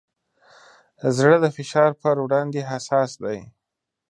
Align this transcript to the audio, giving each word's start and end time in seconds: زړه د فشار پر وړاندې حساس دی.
زړه 1.17 1.35
د 1.43 1.45
فشار 1.55 1.91
پر 2.01 2.15
وړاندې 2.23 2.61
حساس 2.71 3.11
دی. 3.23 3.39